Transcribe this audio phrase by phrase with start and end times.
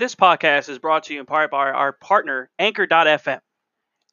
[0.00, 3.40] This podcast is brought to you in part by our partner, Anchor.fm.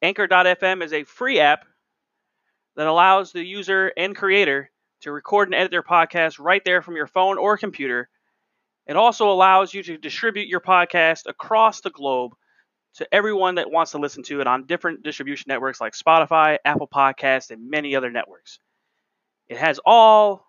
[0.02, 1.64] Anchor.fm is a free app
[2.76, 4.70] that allows the user and creator
[5.00, 8.10] to record and edit their podcast right there from your phone or computer.
[8.86, 12.32] It also allows you to distribute your podcast across the globe
[12.96, 16.88] to everyone that wants to listen to it on different distribution networks like Spotify, Apple
[16.88, 18.58] Podcasts, and many other networks.
[19.48, 20.44] It has all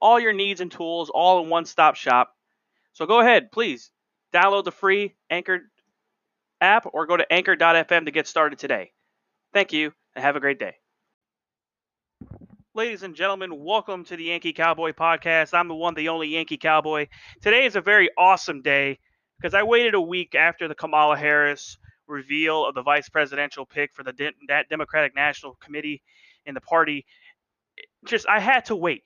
[0.00, 2.34] all your needs and tools all in one stop shop.
[2.94, 3.90] So go ahead, please
[4.32, 5.60] download the free Anchor
[6.60, 8.92] app or go to anchor.fm to get started today.
[9.52, 10.76] Thank you and have a great day.
[12.74, 15.54] Ladies and gentlemen, welcome to the Yankee Cowboy podcast.
[15.54, 17.08] I'm the one, the only Yankee Cowboy.
[17.42, 18.98] Today is a very awesome day
[19.40, 23.92] because I waited a week after the Kamala Harris reveal of the vice presidential pick
[23.92, 26.02] for the De- Democratic National Committee
[26.46, 27.06] in the party.
[28.04, 29.02] Just I had to wait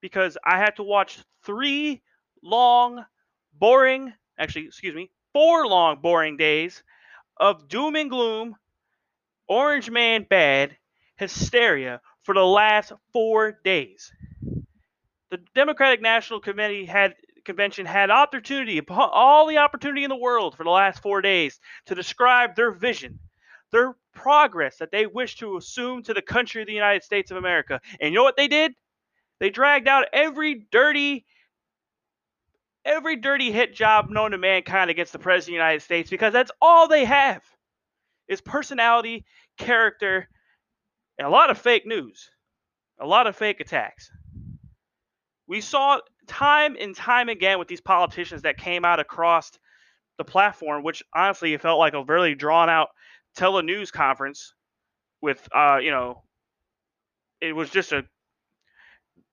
[0.00, 2.02] because I had to watch three
[2.42, 3.04] long,
[3.54, 6.82] boring, actually, excuse me, four long, boring days
[7.36, 8.56] of doom and gloom,
[9.48, 10.76] orange man bad,
[11.16, 14.12] hysteria for the last four days.
[15.30, 17.14] The Democratic National Committee had
[17.44, 21.94] convention had opportunity, all the opportunity in the world for the last four days to
[21.94, 23.18] describe their vision,
[23.72, 27.38] their progress that they wish to assume to the country of the United States of
[27.38, 27.80] America.
[28.00, 28.74] And you know what they did?
[29.40, 31.24] They dragged out every dirty,
[32.84, 36.32] every dirty hit job known to mankind against the President of the United States because
[36.32, 37.42] that's all they have
[38.28, 39.24] is personality,
[39.56, 40.28] character,
[41.18, 42.30] and a lot of fake news,
[43.00, 44.10] a lot of fake attacks.
[45.46, 49.50] We saw time and time again with these politicians that came out across
[50.18, 52.88] the platform, which honestly it felt like a really drawn out
[53.36, 54.52] tele-news conference
[55.22, 56.22] with, uh, you know,
[57.40, 58.04] it was just a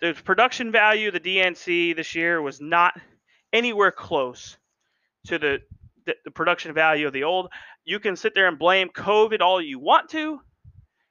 [0.01, 2.93] the production value the DNC this year was not
[3.55, 4.57] anywhere close
[5.27, 5.59] to the,
[6.05, 7.49] the, the production value of the old.
[7.85, 10.41] You can sit there and blame COVID all you want to.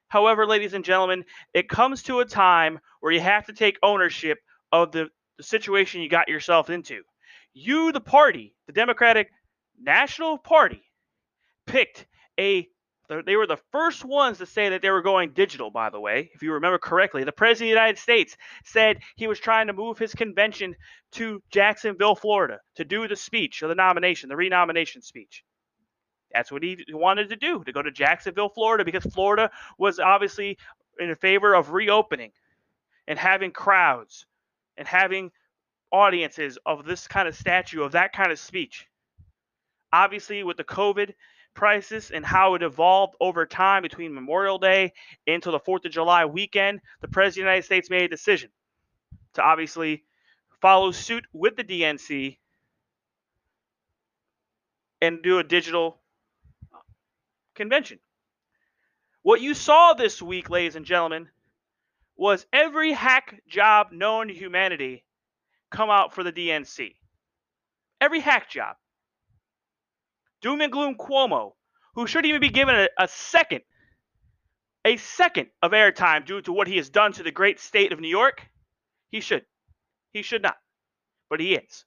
[0.08, 1.24] However, ladies and gentlemen,
[1.54, 4.38] it comes to a time where you have to take ownership
[4.70, 5.08] of the,
[5.38, 7.00] the situation you got yourself into.
[7.54, 9.30] You, the party, the Democratic
[9.80, 10.82] National Party,
[11.66, 12.06] picked
[12.38, 12.68] a
[13.08, 16.30] they were the first ones to say that they were going digital, by the way,
[16.34, 17.22] if you remember correctly.
[17.24, 20.74] The President of the United States said he was trying to move his convention
[21.12, 25.44] to Jacksonville, Florida, to do the speech or the nomination, the renomination speech.
[26.32, 30.58] That's what he wanted to do, to go to Jacksonville, Florida, because Florida was obviously
[30.98, 32.32] in favor of reopening
[33.06, 34.26] and having crowds
[34.76, 35.30] and having
[35.92, 38.88] audiences of this kind of statue, of that kind of speech.
[39.92, 41.14] Obviously, with the COVID
[41.54, 44.92] crisis and how it evolved over time between Memorial Day
[45.26, 48.50] into the 4th of July weekend, the President of the United States made a decision
[49.34, 50.04] to obviously
[50.60, 52.38] follow suit with the DNC
[55.00, 56.00] and do a digital
[56.72, 56.78] uh,
[57.54, 57.98] convention.
[59.22, 61.28] What you saw this week, ladies and gentlemen,
[62.16, 65.04] was every hack job known to humanity
[65.70, 66.94] come out for the DNC.
[68.00, 68.76] Every hack job
[70.44, 71.52] doom and gloom Cuomo,
[71.94, 73.62] who shouldn't even be given a, a second,
[74.84, 77.98] a second of airtime due to what he has done to the great state of
[77.98, 78.46] New York,
[79.08, 79.46] he should.
[80.12, 80.58] He should not.
[81.30, 81.86] But he is.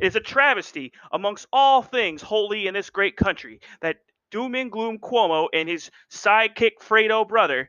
[0.00, 3.96] It is a travesty amongst all things holy in this great country that
[4.30, 7.68] doom and gloom Cuomo and his sidekick Fredo brother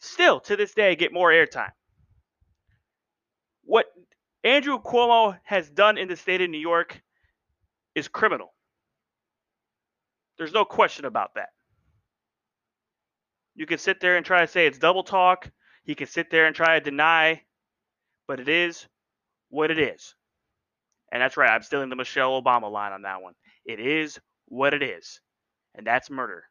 [0.00, 1.70] still to this day get more airtime.
[3.62, 3.86] What
[4.42, 7.00] Andrew Cuomo has done in the state of New York
[7.94, 8.54] is criminal.
[10.38, 11.48] There's no question about that.
[13.54, 15.50] You can sit there and try to say it's double talk.
[15.82, 17.42] He can sit there and try to deny,
[18.28, 18.86] but it is
[19.50, 20.14] what it is.
[21.10, 21.50] And that's right.
[21.50, 23.34] I'm stealing the Michelle Obama line on that one.
[23.64, 25.20] It is what it is.
[25.74, 26.44] And that's murder.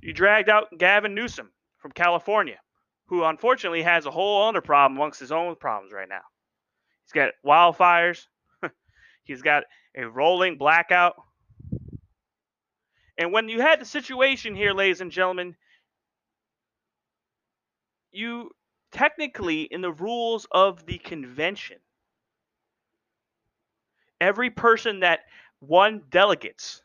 [0.00, 2.58] You dragged out Gavin Newsom from California,
[3.06, 6.22] who unfortunately has a whole other problem amongst his own problems right now.
[7.04, 8.26] He's got wildfires.
[9.24, 9.64] He's got
[9.96, 11.14] a rolling blackout.
[13.18, 15.56] And when you had the situation here, ladies and gentlemen,
[18.10, 18.50] you
[18.90, 21.78] technically, in the rules of the convention,
[24.20, 25.20] every person that
[25.60, 26.82] won delegates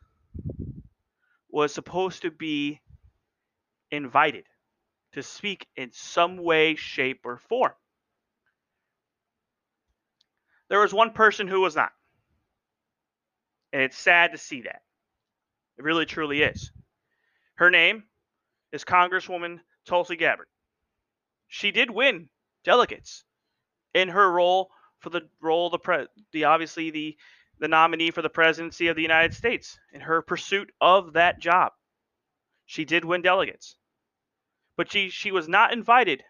[1.49, 2.81] was supposed to be
[3.91, 4.45] invited
[5.13, 7.73] to speak in some way, shape, or form.
[10.69, 11.91] There was one person who was not.
[13.71, 14.81] And it's sad to see that.
[15.77, 16.71] It really truly is.
[17.55, 18.03] Her name
[18.71, 20.47] is Congresswoman Tulsi Gabbard.
[21.47, 22.29] She did win
[22.63, 23.23] delegates
[23.93, 24.69] in her role
[24.99, 27.17] for the role of the pre- the obviously the
[27.59, 31.71] the nominee for the presidency of the United States in her pursuit of that job.
[32.65, 33.75] She did win delegates.
[34.75, 36.23] But she, she was not invited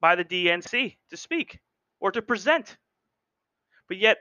[0.00, 1.60] by the DNC to speak
[2.00, 2.76] or to present.
[3.88, 4.18] But yet,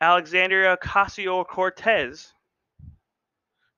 [0.00, 2.34] Alexandria Ocasio Cortez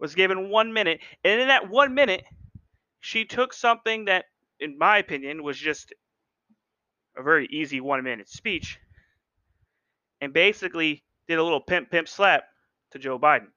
[0.01, 1.01] was given one minute.
[1.23, 2.25] And in that one minute,
[3.01, 4.25] she took something that,
[4.59, 5.93] in my opinion, was just
[7.17, 8.79] a very easy one minute speech
[10.21, 12.45] and basically did a little pimp pimp slap
[12.93, 13.49] to Joe Biden.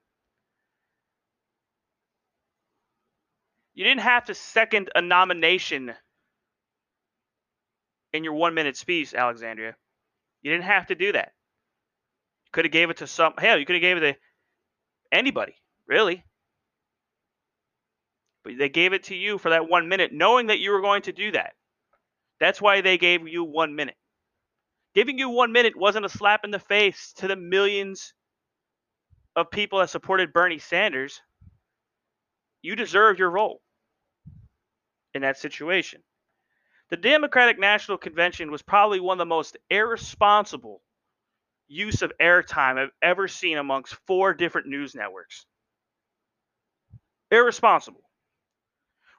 [3.74, 5.92] You didn't have to second a nomination
[8.12, 9.74] in your one minute speech, Alexandria.
[10.42, 11.32] You didn't have to do that.
[12.46, 14.16] You could have gave it to some hell, you could have gave it to
[15.10, 15.54] anybody,
[15.88, 16.24] really.
[18.44, 21.02] But they gave it to you for that one minute, knowing that you were going
[21.02, 21.54] to do that.
[22.38, 23.96] That's why they gave you one minute.
[24.94, 28.12] Giving you one minute wasn't a slap in the face to the millions
[29.34, 31.20] of people that supported Bernie Sanders.
[32.62, 33.60] You deserve your role
[35.14, 36.02] in that situation.
[36.90, 40.82] The Democratic National Convention was probably one of the most irresponsible
[41.66, 45.46] use of airtime I've ever seen amongst four different news networks.
[47.30, 48.03] Irresponsible.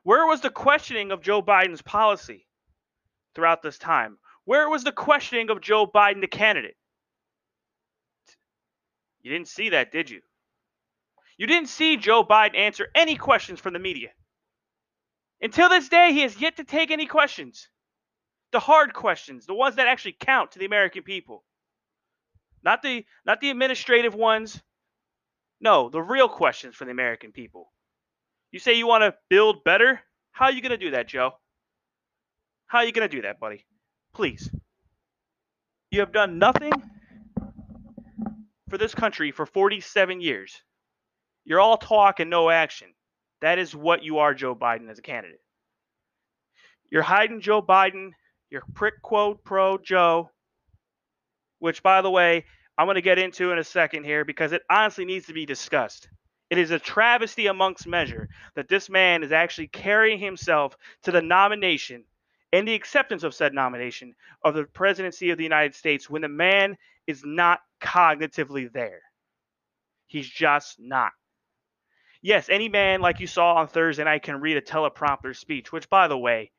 [0.05, 2.45] Where was the questioning of Joe Biden's policy
[3.33, 4.19] throughout this time?
[4.43, 6.77] Where was the questioning of Joe Biden, the candidate?
[9.23, 10.21] You didn't see that, did you?
[11.39, 14.09] You didn't see Joe Biden answer any questions from the media.
[15.41, 17.67] Until this day, he has yet to take any questions.
[18.51, 21.43] The hard questions, the ones that actually count to the American people.
[22.61, 24.61] Not the not the administrative ones.
[25.59, 27.71] No, the real questions for the American people.
[28.55, 29.99] You say you want to build better?
[30.31, 31.31] How are you going to do that, Joe?
[32.67, 33.65] How are you going to do that, buddy?
[34.13, 34.49] Please.
[35.91, 36.71] You have done nothing
[38.69, 40.55] for this country for 47 years.
[41.43, 42.93] You're all talk and no action.
[43.41, 45.41] That is what you are, Joe Biden, as a candidate.
[46.89, 48.11] You're hiding Joe Biden.
[48.49, 50.29] You're prick quote pro Joe,
[51.59, 52.45] which, by the way,
[52.77, 55.45] I'm going to get into in a second here because it honestly needs to be
[55.45, 56.07] discussed.
[56.49, 61.21] It is a travesty amongst measure that this man is actually carrying himself to the
[61.21, 62.03] nomination
[62.53, 66.29] and the acceptance of said nomination of the presidency of the United States when the
[66.29, 66.77] man
[67.07, 69.01] is not cognitively there.
[70.07, 71.11] He's just not.
[72.21, 75.89] Yes, any man like you saw on Thursday night can read a teleprompter speech, which,
[75.89, 76.51] by the way,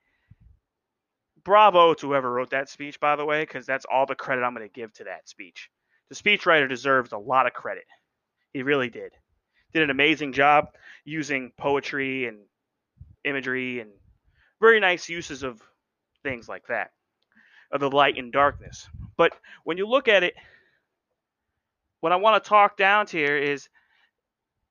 [1.43, 4.55] bravo to whoever wrote that speech, by the way, because that's all the credit I'm
[4.55, 5.71] going to give to that speech.
[6.09, 7.85] The speechwriter deserves a lot of credit.
[8.53, 9.13] He really did.
[9.77, 10.69] Did an amazing job
[11.05, 12.39] using poetry and
[13.25, 13.91] imagery and
[14.59, 15.61] very nice uses of
[16.23, 16.93] things like that,
[17.71, 18.89] of the light and darkness.
[19.19, 19.35] But
[19.65, 20.33] when you look at it,
[22.01, 23.69] what I want to talk down to here is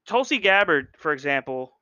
[0.07, 1.77] Tulsi Gabbard, for example,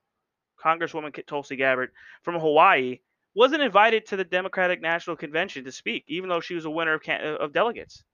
[0.62, 1.92] Congresswoman Tulsi Gabbard
[2.24, 2.98] from Hawaii,
[3.34, 6.92] wasn't invited to the Democratic National Convention to speak, even though she was a winner
[6.92, 8.04] of, uh, of delegates.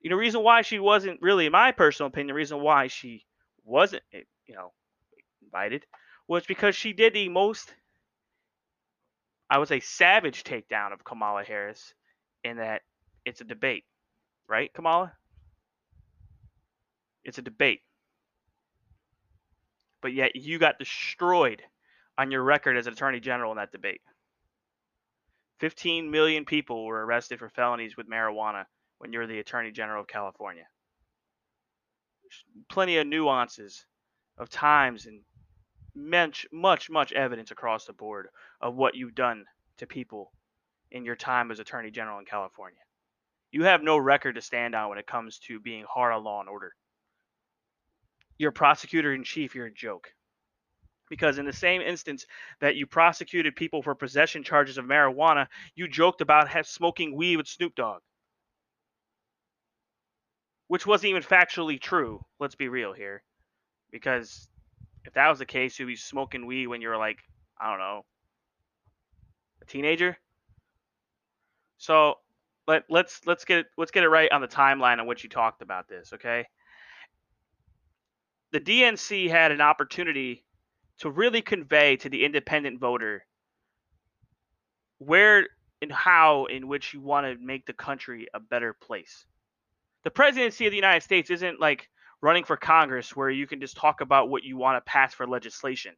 [0.00, 3.26] You know, reason why she wasn't really, in my personal opinion, the reason why she
[3.64, 4.72] wasn't, eh, you know,
[5.42, 5.84] invited
[6.28, 7.72] was because she did the most
[9.52, 11.92] I would say savage takedown of Kamala Harris
[12.42, 12.80] in that
[13.26, 13.84] it's a debate,
[14.48, 15.12] right, Kamala?
[17.22, 17.82] It's a debate.
[20.00, 21.62] But yet you got destroyed
[22.16, 24.00] on your record as an Attorney General in that debate.
[25.60, 28.64] 15 million people were arrested for felonies with marijuana
[28.98, 30.64] when you're the Attorney General of California.
[32.68, 33.84] Plenty of nuances
[34.38, 35.20] of times and
[35.94, 38.28] much, much, much evidence across the board
[38.60, 39.44] of what you've done
[39.78, 40.32] to people
[40.90, 42.78] in your time as Attorney General in California.
[43.50, 46.40] You have no record to stand on when it comes to being hard on law
[46.40, 46.72] and order.
[48.38, 50.08] You're prosecutor in chief, you're a joke.
[51.10, 52.26] Because in the same instance
[52.60, 57.46] that you prosecuted people for possession charges of marijuana, you joked about smoking weed with
[57.46, 58.00] Snoop Dogg.
[60.72, 63.22] Which wasn't even factually true, let's be real here.
[63.90, 64.48] Because
[65.04, 67.18] if that was the case, you'd be smoking weed when you were like,
[67.60, 68.06] I don't know,
[69.60, 70.16] a teenager.
[71.76, 72.14] So
[72.66, 75.60] let let's let's get let's get it right on the timeline on which you talked
[75.60, 76.46] about this, okay?
[78.52, 80.42] The DNC had an opportunity
[81.00, 83.26] to really convey to the independent voter
[84.96, 85.48] where
[85.82, 89.26] and how in which you want to make the country a better place.
[90.04, 91.88] The presidency of the United States isn't like
[92.20, 95.26] running for Congress where you can just talk about what you want to pass for
[95.26, 95.94] legislation.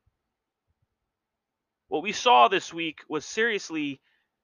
[1.88, 4.00] What we saw this week was seriously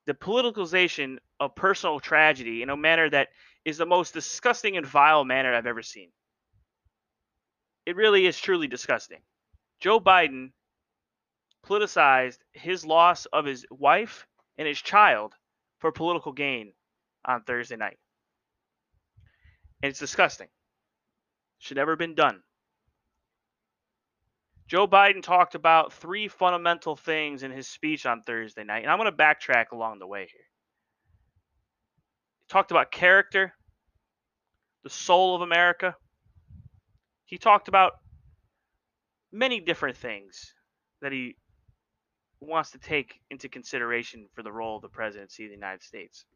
[0.07, 3.29] the politicalization of personal tragedy in a manner that
[3.65, 6.11] is the most disgusting and vile manner I've ever seen.
[7.87, 9.21] It really is truly disgusting.
[9.81, 10.53] Joe Biden
[11.67, 14.27] politicized his loss of his wife
[14.59, 15.35] and his child
[15.79, 16.73] for political gain
[17.25, 17.99] on Thursday night.
[19.83, 20.49] And it's disgusting.
[21.59, 22.43] Should never have been done.
[24.67, 28.99] Joe Biden talked about three fundamental things in his speech on Thursday night, and I'm
[28.99, 30.47] going to backtrack along the way here.
[32.39, 33.53] He talked about character,
[34.85, 35.97] the soul of America.
[37.25, 37.95] He talked about
[39.33, 40.55] many different things
[41.03, 41.37] that he
[42.41, 46.27] wants to take into consideration for the role of the presidency of the United States.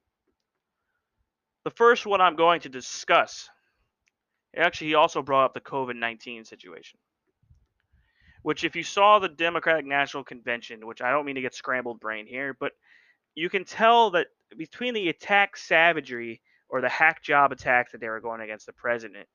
[1.64, 3.48] The first one I'm going to discuss,
[4.56, 6.98] actually, he also brought up the COVID 19 situation
[8.44, 11.98] which if you saw the Democratic National Convention, which I don't mean to get scrambled
[11.98, 12.72] brain here, but
[13.34, 14.26] you can tell that
[14.58, 18.74] between the attack savagery or the hack job attacks that they were going against the
[18.74, 19.26] president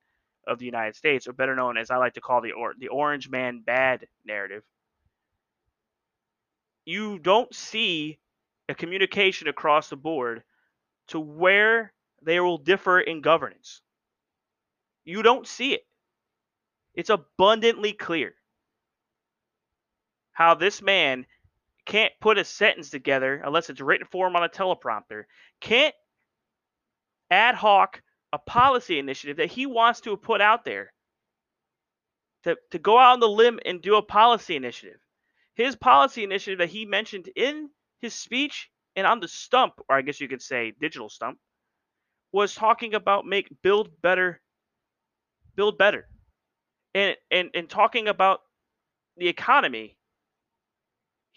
[0.45, 2.89] of the United States, or better known as I like to call the or, the
[2.89, 4.61] Orange Man bad narrative,
[6.85, 8.19] you don't see
[8.69, 10.43] a communication across the board
[11.07, 13.81] to where they will differ in governance.
[15.05, 15.81] You don't see it.
[16.93, 18.33] It's abundantly clear
[20.31, 21.25] how this man
[21.85, 25.23] can't put a sentence together unless it's written for him on a teleprompter,
[25.59, 25.95] can't
[27.31, 30.93] ad hoc a policy initiative that he wants to put out there
[32.43, 34.99] to, to go out on the limb and do a policy initiative.
[35.55, 40.01] His policy initiative that he mentioned in his speech and on the stump, or I
[40.01, 41.37] guess you could say digital stump,
[42.31, 44.41] was talking about make build better,
[45.55, 46.07] build better.
[46.95, 48.41] And and and talking about
[49.17, 49.97] the economy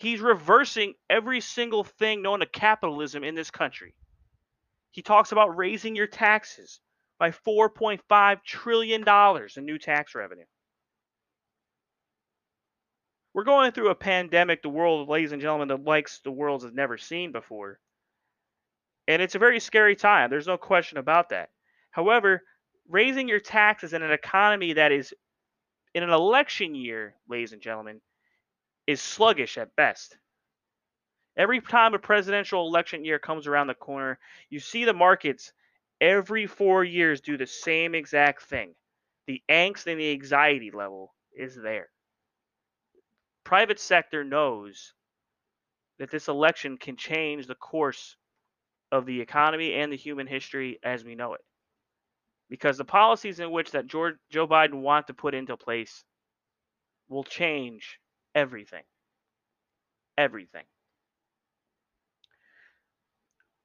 [0.03, 3.95] He's reversing every single thing known to capitalism in this country.
[4.91, 6.81] He talks about raising your taxes
[7.21, 9.05] by $4.5 trillion
[9.57, 10.45] in new tax revenue.
[13.33, 16.73] We're going through a pandemic, the world, ladies and gentlemen, the likes the world has
[16.73, 17.79] never seen before.
[19.09, 20.31] And it's a very scary time.
[20.31, 21.51] There's no question about that.
[21.91, 22.43] However,
[22.89, 25.13] raising your taxes in an economy that is
[25.95, 28.01] in an election year, ladies and gentlemen,
[28.87, 30.17] is sluggish at best.
[31.37, 34.19] Every time a presidential election year comes around the corner,
[34.51, 35.53] you see the markets
[36.01, 38.75] every four years do the same exact thing.
[39.27, 41.89] The angst and the anxiety level is there.
[43.45, 44.93] Private sector knows
[45.99, 48.17] that this election can change the course
[48.93, 51.41] of the economy and the human history as we know it.
[52.51, 56.05] Because the policies in which that George, Joe Biden wants to put into place
[57.09, 57.99] will change
[58.35, 58.83] everything.
[60.19, 60.65] Everything.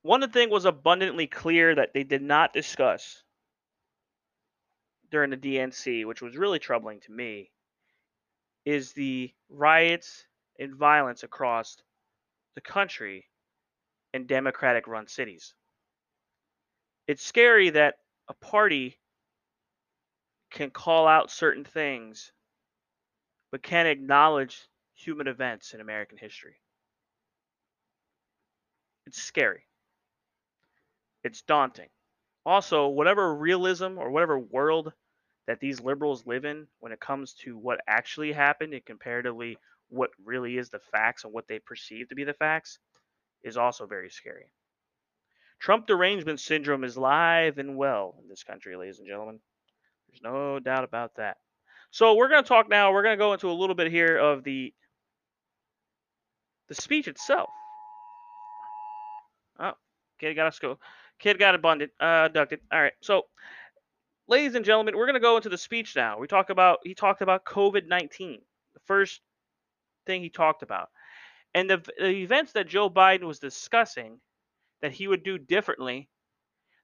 [0.02, 3.24] One thing was abundantly clear that they did not discuss
[5.12, 7.52] during the DNC, which was really troubling to me,
[8.64, 10.26] is the riots
[10.60, 11.78] and violence across
[12.56, 13.27] the country
[14.14, 15.54] in Democratic run cities.
[17.08, 17.96] It's scary that
[18.28, 18.98] a party
[20.52, 22.32] can call out certain things
[23.52, 24.60] but can't acknowledge
[24.96, 26.56] human events in American history.
[29.06, 29.64] It's scary.
[31.24, 31.90] It's daunting.
[32.46, 34.92] Also, whatever realism or whatever world
[35.48, 39.58] that these liberals live in when it comes to what actually happened and comparatively
[39.90, 42.80] what really is the facts and what they perceive to be the facts
[43.48, 44.50] is also very scary.
[45.60, 49.40] Trump derangement syndrome is live and well in this country, ladies and gentlemen.
[50.08, 51.38] There's no doubt about that.
[51.92, 52.92] So we're going to talk now.
[52.92, 54.74] We're going to go into a little bit here of the
[56.68, 57.50] the speech itself.
[59.60, 59.72] Oh,
[60.20, 60.78] kid got us go.
[61.18, 62.60] Kid got abundant, uh, abducted.
[62.72, 62.94] All right.
[63.02, 63.24] So,
[64.28, 66.20] ladies and gentlemen, we're going to go into the speech now.
[66.20, 68.42] We talk about he talked about COVID nineteen,
[68.74, 69.22] the first
[70.06, 70.90] thing he talked about,
[71.58, 74.20] and the, the events that Joe Biden was discussing
[74.84, 76.08] that he would do differently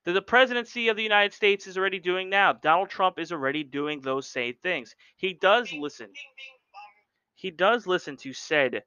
[0.04, 2.54] that the presidency of the United States is already doing now.
[2.54, 4.96] Donald Trump is already doing those same things.
[5.16, 6.08] He does listen.
[7.36, 8.82] He does listen to said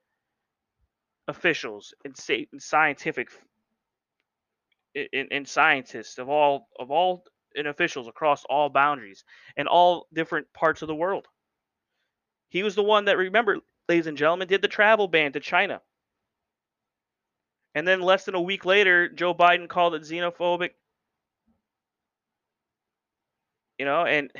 [1.29, 2.17] officials and,
[2.59, 3.29] scientific
[5.13, 7.23] and, scientists of all of all
[7.55, 9.25] and officials across all boundaries
[9.57, 11.29] and all different parts of the world.
[12.49, 15.81] He was the one that remember, ladies and gentlemen, did the travel ban to China.
[17.75, 20.71] And then less than a week later, Joe Biden called it xenophobic
[23.79, 24.31] you know, and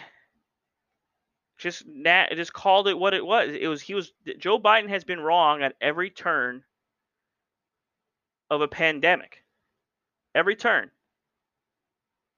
[1.59, 3.51] just nat just called it what it was.
[3.51, 6.63] It was he was Joe Biden has been wrong at every turn
[8.51, 9.45] of a pandemic.
[10.35, 10.91] Every turn.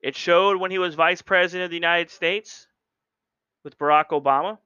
[0.00, 2.68] It showed when he was vice president of the United States
[3.64, 4.58] with Barack Obama.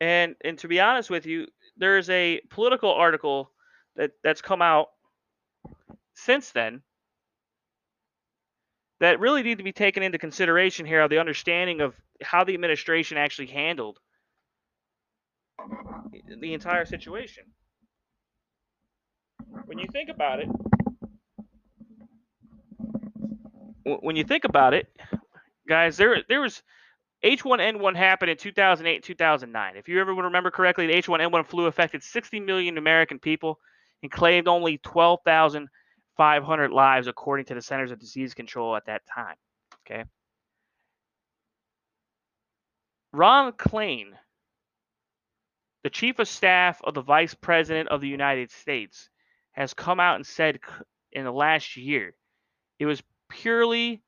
[0.00, 3.50] And and to be honest with you, there's a Politico article
[3.96, 4.88] that that's come out
[6.14, 6.82] since then
[9.00, 12.54] that really need to be taken into consideration here of the understanding of how the
[12.54, 13.98] administration actually handled
[16.40, 17.44] the entire situation.
[19.66, 20.48] When you think about it,
[23.84, 24.88] when you think about it,
[25.68, 26.62] guys, there there was
[27.26, 29.76] H1N1 happened in 2008 2009.
[29.76, 33.58] If you ever remember correctly, the H1N1 flu affected 60 million American people
[34.02, 39.34] and claimed only 12,500 lives, according to the Centers of Disease Control at that time.
[39.80, 40.04] Okay.
[43.12, 44.12] Ron Klain,
[45.82, 49.08] the chief of staff of the vice president of the United States,
[49.50, 50.60] has come out and said
[51.10, 52.14] in the last year
[52.78, 54.04] it was purely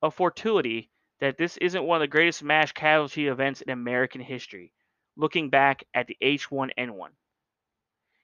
[0.00, 0.91] a fortuity
[1.22, 4.72] that this isn't one of the greatest mass casualty events in American history,
[5.16, 7.10] looking back at the H1N1.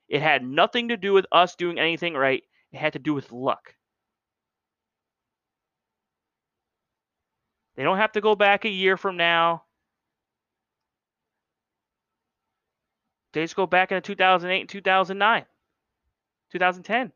[0.08, 3.30] It had nothing to do with us doing anything right, it had to do with
[3.30, 3.72] luck.
[7.76, 9.62] They don't have to go back a year from now.
[13.32, 15.46] They just go back into 2008 and 2009,
[16.50, 17.12] 2010.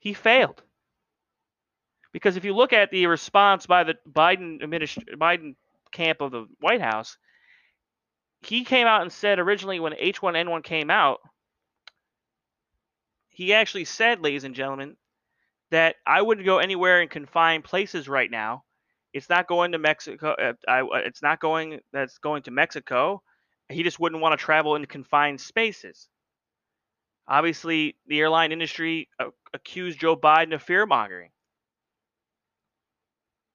[0.00, 0.64] He failed.
[2.12, 5.54] Because if you look at the response by the Biden administration, Biden
[5.92, 7.16] camp of the White House,
[8.42, 11.20] he came out and said originally when H1N1 came out,
[13.28, 14.96] he actually said, ladies and gentlemen,
[15.70, 18.64] that I wouldn't go anywhere in confined places right now.
[19.12, 20.32] It's not going to Mexico.
[20.32, 21.80] Uh, I, uh, it's not going.
[21.92, 23.22] That's going to Mexico.
[23.68, 26.08] He just wouldn't want to travel in confined spaces.
[27.26, 29.08] Obviously, the airline industry
[29.54, 31.30] accused Joe Biden of fear mongering.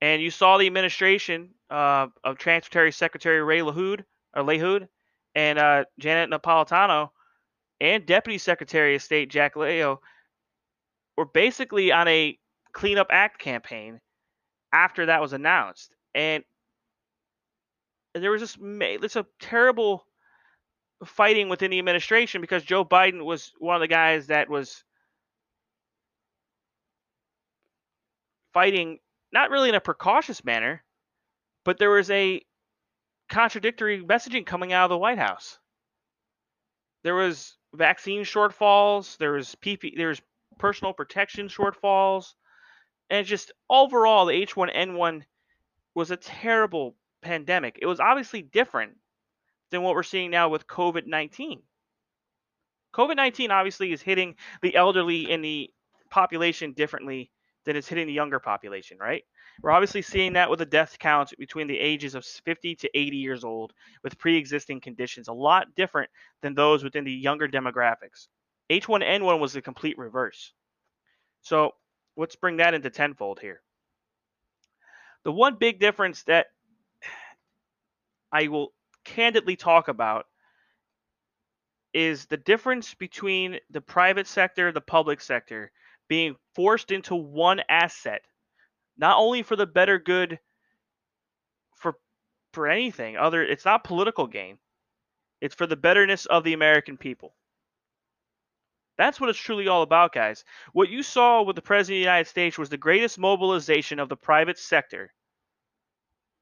[0.05, 4.03] And you saw the administration uh, of Transportation Secretary Ray LaHood,
[4.35, 4.87] or LaHood
[5.33, 7.09] and uh, Janet Napolitano
[7.81, 9.99] and Deputy Secretary of State Jack Leto
[11.17, 12.37] were basically on a
[12.71, 13.99] cleanup act campaign
[14.71, 15.95] after that was announced.
[16.13, 16.43] And
[18.13, 20.05] there was just it's a terrible
[21.03, 24.83] fighting within the administration because Joe Biden was one of the guys that was
[28.53, 28.99] fighting
[29.35, 30.81] not really in a precautious manner,
[31.65, 32.41] but there was a
[33.29, 35.59] contradictory messaging coming out of the White House.
[37.03, 40.21] There was vaccine shortfalls, there was PP, there was
[40.57, 42.33] personal protection shortfalls,
[43.09, 45.23] and just overall the H1N1
[45.93, 47.77] was a terrible pandemic.
[47.81, 48.93] It was obviously different
[49.69, 51.61] than what we're seeing now with COVID 19.
[52.95, 55.69] COVID 19 obviously is hitting the elderly in the
[56.09, 57.31] population differently
[57.65, 59.23] than it's hitting the younger population, right?
[59.61, 63.17] We're obviously seeing that with the death counts between the ages of 50 to 80
[63.17, 63.73] years old
[64.03, 66.09] with pre existing conditions, a lot different
[66.41, 68.27] than those within the younger demographics.
[68.69, 70.53] H1N1 was the complete reverse.
[71.41, 71.71] So
[72.17, 73.61] let's bring that into tenfold here.
[75.23, 76.47] The one big difference that
[78.31, 78.73] I will
[79.03, 80.25] candidly talk about
[81.93, 85.71] is the difference between the private sector the public sector
[86.07, 88.21] being forced into one asset
[88.97, 90.39] not only for the better good
[91.75, 91.95] for
[92.53, 94.57] for anything other it's not political gain.
[95.41, 97.35] It's for the betterness of the american people.
[98.97, 100.45] That's what it's truly all about guys.
[100.71, 104.09] What you saw with the president of the united states was the greatest mobilization of
[104.09, 105.13] the private sector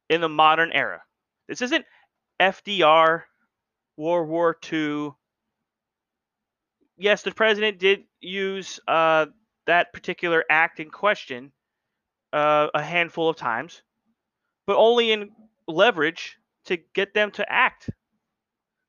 [0.10, 1.02] in the modern era.
[1.47, 1.86] This isn't
[2.39, 3.23] FDR,
[3.97, 5.12] World War II.
[6.97, 9.26] Yes, the president did use uh,
[9.65, 11.52] that particular act in question
[12.32, 13.82] uh, a handful of times,
[14.65, 15.32] but only in
[15.67, 17.89] leverage to get them to act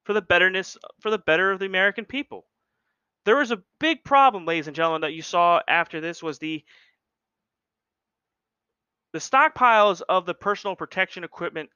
[0.05, 2.47] for the betterness, for the better of the American people.
[3.25, 6.65] There was a big problem, ladies and gentlemen, that you saw after this was the
[9.13, 11.71] the stockpiles of the personal protection equipment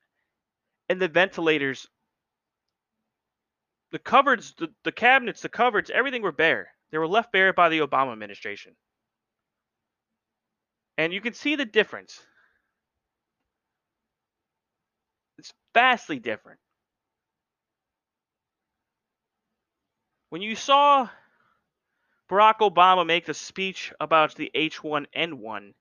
[0.89, 1.87] and the ventilators.
[3.93, 6.69] The cupboards the, the cabinets the cupboards everything were bare.
[6.91, 8.75] They were left bare by the obama administration
[10.99, 12.21] and you can see the difference.
[15.39, 16.59] It's vastly different.
[20.31, 21.09] When you saw
[22.31, 25.73] barack obama make the speech about the h1n1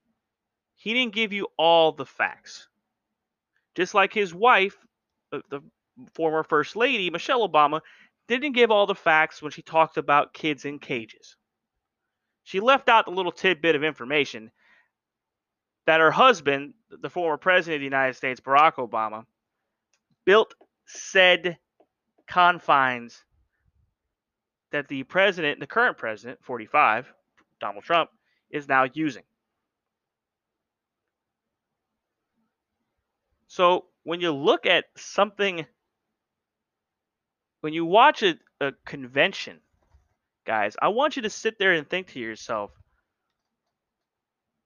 [0.76, 2.70] he didn't give you all the facts.
[3.76, 4.78] Just like his wife
[5.32, 5.62] the
[6.14, 7.82] former First Lady, Michelle Obama,
[8.28, 11.36] didn't give all the facts when she talked about kids in cages.
[12.44, 14.52] She left out the little tidbit of information
[15.88, 19.24] that her husband, the former president of the United States, Barack Obama,
[20.26, 20.54] built
[20.86, 21.58] said
[22.28, 23.24] confines
[24.72, 27.12] that the president, the current president, 45,
[27.62, 28.10] Donald Trump,
[28.52, 29.24] is now using.
[33.48, 35.66] So when you look at something,
[37.62, 39.62] when you watch a, a convention,
[40.46, 42.72] guys, I want you to sit there and think to yourself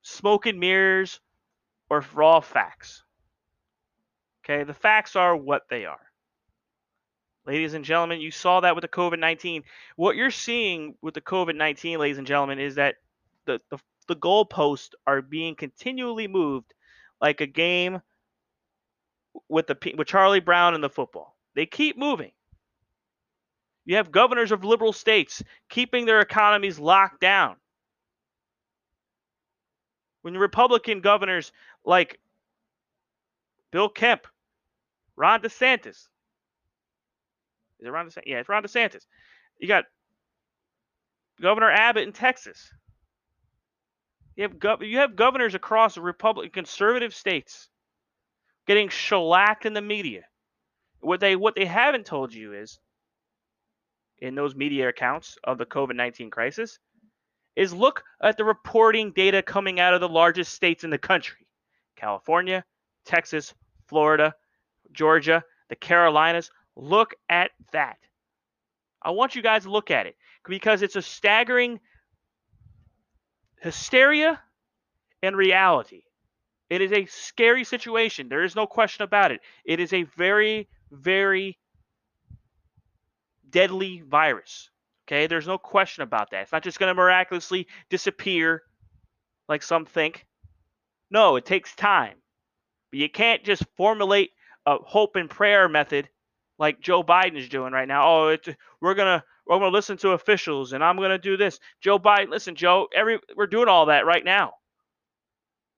[0.02, 1.20] smoke and mirrors
[1.90, 3.04] or raw facts.
[4.44, 6.00] Okay, the facts are what they are.
[7.46, 9.64] Ladies and gentlemen, you saw that with the COVID 19.
[9.96, 12.96] What you're seeing with the COVID 19, ladies and gentlemen, is that
[13.46, 16.74] the, the, the goalposts are being continually moved
[17.20, 18.02] like a game
[19.50, 21.36] with the with Charlie Brown and the football.
[21.56, 22.32] They keep moving.
[23.86, 27.56] You have governors of liberal states keeping their economies locked down.
[30.21, 31.51] When Republican governors
[31.86, 32.19] like
[33.71, 34.27] Bill Kemp,
[35.15, 36.07] Ron DeSantis,
[37.79, 38.23] is it Ron DeSantis?
[38.25, 39.05] Yeah, it's Ron DeSantis.
[39.60, 39.86] You got
[41.41, 42.71] Governor Abbott in Texas.
[44.36, 47.69] You have gov- you have governors across Republican conservative states
[48.67, 50.21] getting shellacked in the media.
[50.99, 52.79] What they what they haven't told you is
[54.19, 56.79] in those media accounts of the COVID-19 crisis
[57.62, 61.45] is look at the reporting data coming out of the largest states in the country.
[61.95, 62.65] California,
[63.06, 63.54] Texas,
[63.88, 64.34] Florida,
[64.91, 66.50] Georgia, the Carolinas.
[66.76, 67.97] Look at that.
[69.00, 70.15] I want you guys to look at it
[70.47, 71.80] because it's a staggering
[73.62, 74.41] hysteria
[75.21, 76.02] and reality.
[76.71, 78.28] It is a scary situation.
[78.28, 79.41] There is no question about it.
[79.65, 81.60] It is a very, very
[83.47, 84.70] deadly virus.
[85.12, 86.43] Okay, there's no question about that.
[86.43, 88.63] It's not just going to miraculously disappear
[89.50, 90.26] like some think.
[91.10, 92.15] No, it takes time.
[92.91, 94.32] But you can't just formulate
[94.65, 96.08] a hope and prayer method
[96.58, 98.08] like Joe Biden is doing right now.
[98.08, 98.47] Oh, it's,
[98.80, 101.60] we're gonna we're gonna listen to officials and I'm gonna do this.
[101.82, 104.54] Joe Biden, listen, Joe, every we're doing all that right now.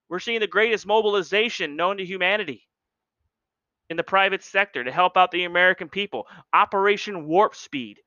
[0.10, 2.68] We're seeing the greatest mobilization known to humanity
[3.90, 6.28] in the private sector to help out the American people.
[6.54, 8.00] Operation Warp Speed.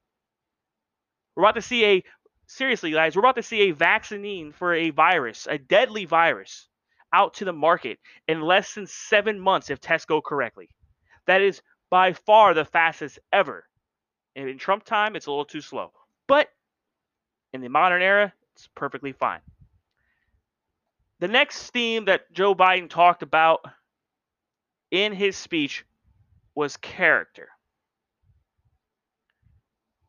[1.36, 2.04] We're about to see a
[2.46, 6.68] seriously, guys, we're about to see a vaccine for a virus, a deadly virus,
[7.12, 10.68] out to the market in less than seven months if tests go correctly.
[11.26, 13.64] That is by far the fastest ever.
[14.34, 15.92] And in Trump time, it's a little too slow.
[16.26, 16.48] But
[17.52, 19.40] in the modern era, it's perfectly fine.
[21.20, 23.60] The next theme that Joe Biden talked about
[24.90, 25.84] in his speech
[26.54, 27.48] was character.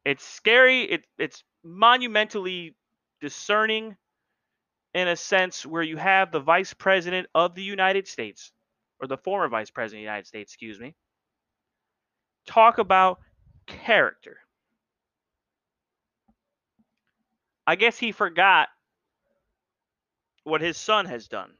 [0.07, 2.77] It's scary, it, it's monumentally
[3.19, 3.97] discerning
[4.93, 8.53] in a sense where you have the vice president of the United States,
[9.01, 10.95] or the former vice president of the United States, excuse me,
[12.45, 13.19] talk about
[13.65, 14.37] character.
[17.67, 18.69] I guess he forgot
[20.45, 21.51] what his son has done.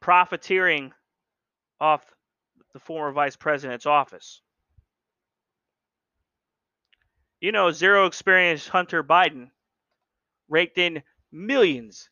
[0.00, 0.94] Profiteering
[1.78, 2.02] off
[2.72, 4.40] the former vice president's office.
[7.40, 9.50] You know, zero experience Hunter Biden
[10.48, 12.10] raked in millions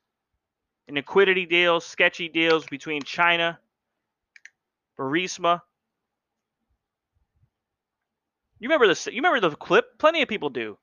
[0.87, 3.59] in liquidity deals, sketchy deals between China,
[4.99, 5.61] Burisma.
[8.59, 9.07] You remember this?
[9.07, 9.99] You remember the clip?
[9.99, 10.79] Plenty of people do.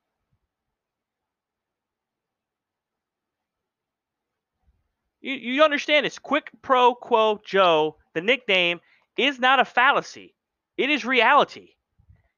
[5.20, 8.80] You, you understand it's Quid Pro Quo Joe, the nickname,
[9.16, 10.34] is not a fallacy.
[10.76, 11.70] It is reality.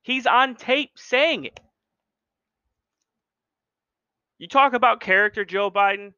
[0.00, 1.60] He's on tape saying it.
[4.38, 6.12] You talk about character, Joe Biden.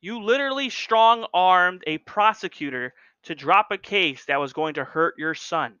[0.00, 5.14] You literally strong armed a prosecutor to drop a case that was going to hurt
[5.18, 5.74] your son.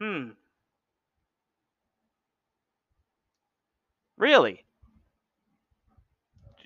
[0.00, 0.30] Hmm.
[4.16, 4.64] Really?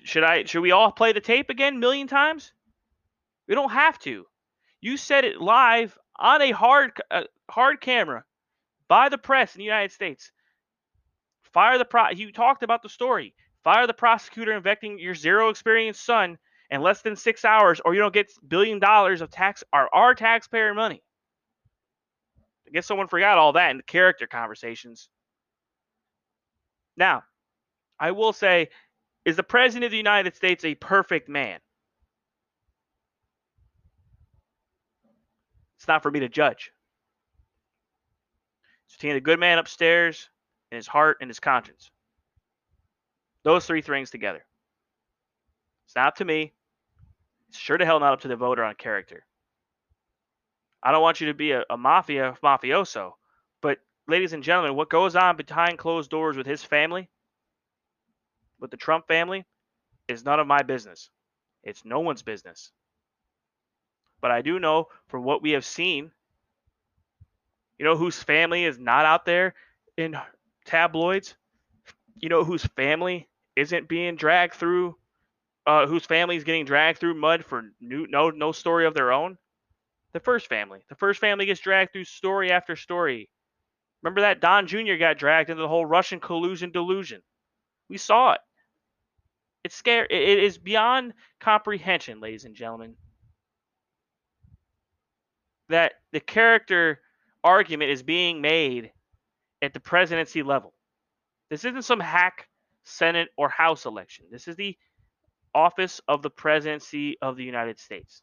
[0.03, 2.51] Should I should we all play the tape again million times?
[3.47, 4.25] We don't have to.
[4.81, 8.25] You said it live on a hard uh, hard camera
[8.87, 10.31] by the press in the United States.
[11.53, 12.09] Fire the pro.
[12.09, 13.33] You talked about the story.
[13.63, 16.37] Fire the prosecutor infecting your zero experience son
[16.69, 20.15] in less than six hours, or you don't get billion dollars of tax our, our
[20.15, 21.01] taxpayer money.
[22.67, 25.09] I guess someone forgot all that in the character conversations.
[26.97, 27.23] Now,
[27.99, 28.69] I will say
[29.23, 31.59] is the President of the United States a perfect man?
[35.77, 36.71] It's not for me to judge.
[38.99, 40.29] The good man upstairs
[40.73, 41.91] and his heart and his conscience.
[43.43, 44.43] Those three things together.
[45.85, 46.51] It's not up to me.
[47.49, 49.23] It's sure to hell not up to the voter on character.
[50.81, 53.11] I don't want you to be a, a mafia mafioso,
[53.61, 57.07] but ladies and gentlemen, what goes on behind closed doors with his family,
[58.59, 59.45] with the Trump family,
[60.07, 61.11] is none of my business.
[61.63, 62.71] It's no one's business.
[64.21, 66.09] But I do know from what we have seen,
[67.77, 69.53] you know whose family is not out there
[69.97, 70.17] in
[70.63, 71.35] tabloids?
[72.15, 74.95] You know whose family isn't being dragged through
[75.65, 79.11] uh, whose family is getting dragged through mud for new, no no story of their
[79.11, 79.37] own?
[80.13, 80.83] The first family.
[80.89, 83.29] The first family gets dragged through story after story.
[84.01, 84.95] Remember that Don Jr.
[84.99, 87.21] got dragged into the whole Russian collusion delusion.
[87.89, 88.41] We saw it.
[89.63, 90.07] It's scary.
[90.09, 92.95] It is beyond comprehension, ladies and gentlemen,
[95.69, 96.99] that the character
[97.43, 98.91] argument is being made
[99.63, 100.73] at the presidency level.
[101.49, 102.49] This isn't some hack
[102.83, 104.25] Senate or House election.
[104.29, 104.77] This is the
[105.55, 108.21] office of the presidency of the United States.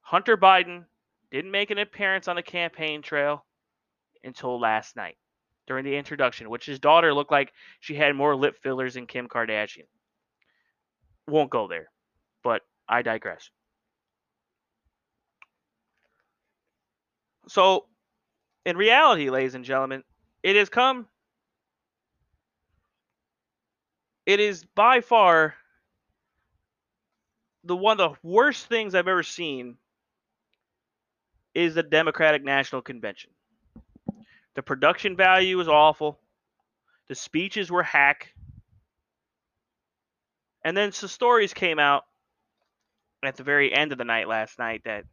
[0.00, 0.86] Hunter Biden
[1.30, 3.44] didn't make an appearance on the campaign trail
[4.24, 5.16] until last night
[5.66, 9.28] during the introduction, which his daughter looked like she had more lip fillers than Kim
[9.28, 9.86] Kardashian.
[11.28, 11.90] Won't go there,
[12.42, 13.50] but I digress.
[17.48, 17.86] So,
[18.64, 20.04] in reality, ladies and gentlemen,
[20.42, 21.06] it has come
[24.28, 25.54] it is by far
[27.64, 29.78] the one of the worst things I've ever seen
[31.54, 33.30] is the Democratic National Convention.
[34.54, 36.18] The production value is awful.
[37.08, 38.34] The speeches were hack.
[40.62, 42.04] And then some stories came out
[43.22, 45.04] at the very end of the night last night that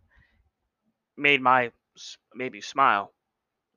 [1.15, 1.71] made my
[2.33, 3.13] maybe smile.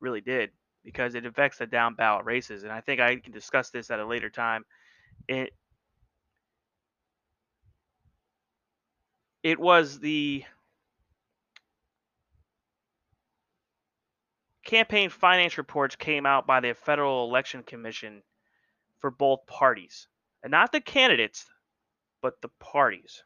[0.00, 0.50] Really did
[0.84, 2.62] because it affects the down ballot races.
[2.62, 4.64] And I think I can discuss this at a later time
[5.28, 5.52] it
[9.42, 10.44] it was the
[14.64, 18.22] campaign finance reports came out by the Federal Election Commission
[18.98, 20.08] for both parties,
[20.42, 21.46] and not the candidates,
[22.20, 23.22] but the parties.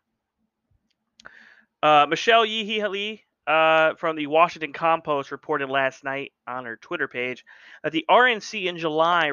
[1.83, 7.45] Uh, Michelle Lee uh, from the Washington Compost reported last night on her Twitter page
[7.83, 9.33] that the RNC in July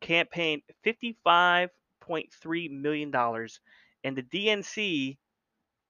[0.00, 3.60] campaigned 55.3 million dollars,
[4.04, 5.16] and the DNC,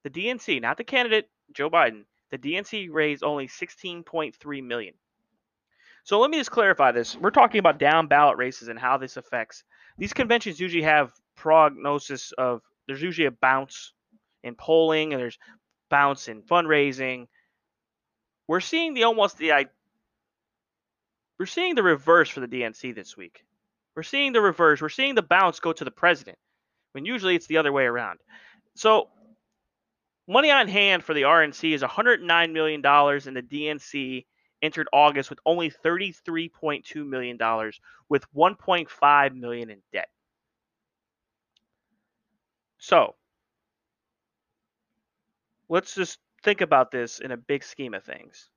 [0.05, 4.95] the DNC, not the candidate Joe Biden, the DNC raised only 16.3 million.
[6.05, 7.17] So let me just clarify this.
[7.17, 9.65] We're talking about down ballot races and how this affects.
[9.99, 13.93] These conventions usually have prognosis of there's usually a bounce
[14.45, 15.39] in polling and there's
[15.91, 17.27] bounce in fundraising.
[18.49, 19.67] We're seeing the almost the I
[21.39, 23.45] we're seeing the reverse for the DNC this week.
[23.95, 24.81] We're seeing the reverse.
[24.81, 26.39] We're seeing the bounce go to the president
[26.93, 28.21] when usually it's the other way around.
[28.75, 29.09] So,
[30.27, 34.25] money on hand for the RNC is $109 million, and the DNC
[34.63, 37.39] entered August with only $33.2 million,
[38.09, 40.09] with 1.5 million in debt.
[42.79, 43.15] So,
[45.69, 48.49] let's just think about this in a big scheme of things.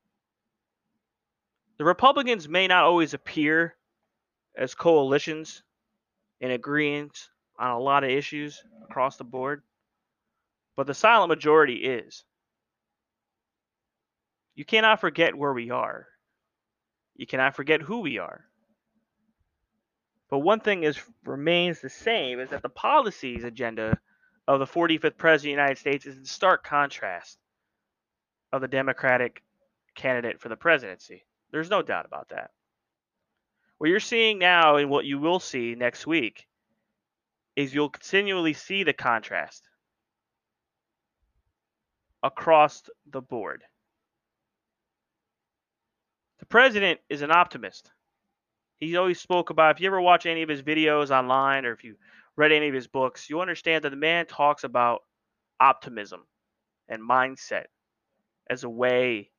[1.80, 3.76] The Republicans may not always appear
[4.56, 5.64] as coalitions
[6.40, 9.64] and agreements on a lot of issues across the board,
[10.78, 12.24] but the silent majority is.
[14.54, 16.06] You cannot forget where we are.
[17.16, 18.46] You cannot forget who we are.
[20.30, 23.98] But one thing is remains the same is that the policies agenda
[24.48, 27.39] of the 45th president of the United States is in stark contrast
[28.52, 29.44] of the Democratic
[29.96, 31.26] candidate for the presidency.
[31.52, 32.52] There's no doubt about that.
[33.78, 36.48] What you're seeing now and what you will see next week
[37.56, 39.68] is you'll continually see the contrast
[42.22, 43.64] across the board.
[46.40, 47.92] The president is an optimist.
[48.80, 51.84] He always spoke about, if you ever watch any of his videos online or if
[51.84, 51.96] you
[52.36, 55.02] read any of his books, you understand that the man talks about
[55.60, 56.22] optimism
[56.88, 57.66] and mindset
[58.50, 59.30] as a way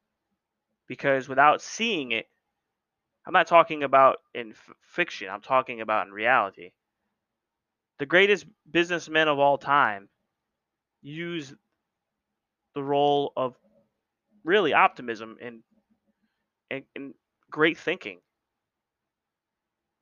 [0.87, 2.27] because without seeing it,
[3.27, 6.73] I'm not talking about in f- fiction, I'm talking about in reality.
[7.99, 10.09] The greatest businessmen of all time
[11.03, 11.55] use
[12.75, 13.57] the role of
[14.45, 15.63] really optimism and,
[16.71, 17.15] and, and
[17.51, 18.21] great thinking.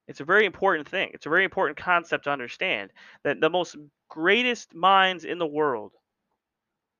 [0.06, 1.10] It's a very important thing.
[1.12, 2.90] It's a very important concept to understand
[3.24, 3.76] that the most
[4.08, 5.92] greatest minds in the world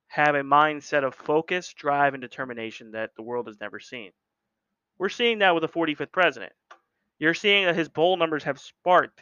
[0.09, 4.11] have a mindset of focus, drive, and determination that the world has never seen.
[4.97, 6.51] We're seeing that with the 45th president.
[7.19, 9.21] You're seeing that his poll numbers have sparked.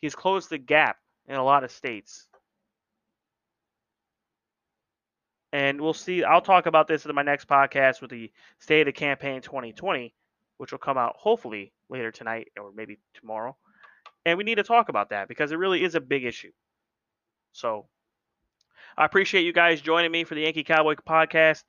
[0.00, 2.28] He's closed the gap in a lot of states.
[5.52, 6.22] And we'll see.
[6.22, 8.30] I'll talk about this in my next podcast with the
[8.60, 10.14] State of the Campaign 2020,
[10.58, 13.56] which will come out hopefully later tonight or maybe tomorrow.
[14.24, 16.52] And we need to talk about that because it really is a big issue.
[17.52, 17.88] So
[18.96, 21.64] I appreciate you guys joining me for the Yankee Cowboy podcast.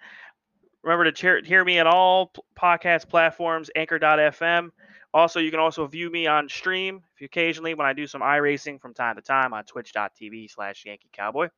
[0.84, 4.70] Remember to hear me on all podcast platforms, anchor.fm.
[5.14, 8.22] Also, you can also view me on stream if you occasionally when I do some
[8.22, 11.50] iRacing from time to time on twitch.tv slash Yankee Cowboy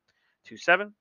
[0.46, 0.94] 27.